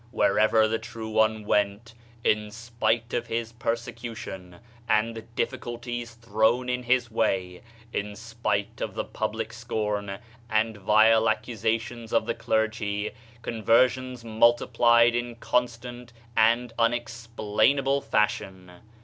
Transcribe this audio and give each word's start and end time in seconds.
Wherever 0.09 0.67
the 0.67 0.79
True 0.79 1.09
One 1.11 1.45
went, 1.45 1.93
in 2.23 2.49
spite 2.49 3.13
of 3.13 3.27
his 3.27 3.51
persecution, 3.51 4.55
and 4.89 5.13
the 5.15 5.21
diffi 5.21 5.59
culties 5.59 6.19
thrown 6.19 6.69
in 6.69 6.81
his 6.81 7.11
way, 7.11 7.61
in 7.93 8.15
spite 8.15 8.81
of 8.81 8.95
the 8.95 9.03
public 9.05 9.53
scorn 9.53 10.17
and 10.49 10.75
vile 10.75 11.29
accusations 11.29 12.13
of 12.13 12.25
the 12.25 12.33
clergy, 12.33 13.11
con 13.43 13.61
versions 13.61 14.23
multiplied 14.23 15.13
in 15.13 15.35
constant 15.35 16.13
and 16.35 16.73
unexplain 16.79 17.77
able 17.77 18.01
fashion. 18.01 18.71